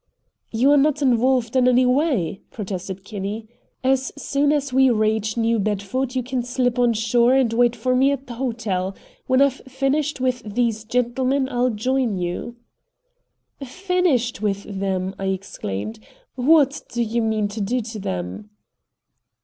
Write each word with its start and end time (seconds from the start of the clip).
"You 0.51 0.71
are 0.71 0.77
not 0.77 1.03
involved 1.03 1.55
in 1.55 1.67
any 1.67 1.85
way," 1.85 2.41
protested 2.49 3.03
Kinney. 3.03 3.47
"As 3.83 4.11
soon 4.17 4.51
as 4.51 4.73
we 4.73 4.89
reach 4.89 5.37
New 5.37 5.59
Bedford 5.59 6.15
you 6.15 6.23
can 6.23 6.41
slip 6.41 6.79
on 6.79 6.93
shore 6.93 7.35
and 7.35 7.53
wait 7.53 7.75
for 7.75 7.95
me 7.95 8.11
at 8.11 8.25
the 8.25 8.33
hotel. 8.33 8.95
When 9.27 9.43
I've 9.43 9.61
finished 9.67 10.19
with 10.19 10.41
these 10.55 10.85
gentlemen, 10.85 11.47
I'll 11.49 11.69
join 11.69 12.17
you." 12.17 12.55
"Finished 13.63 14.41
with 14.41 14.63
them!" 14.63 15.13
I 15.19 15.25
exclaimed. 15.25 15.99
"What 16.33 16.81
do 16.89 17.03
you 17.03 17.21
mean 17.21 17.47
to 17.49 17.61
do 17.61 17.79
to 17.81 17.99
them?" 17.99 18.49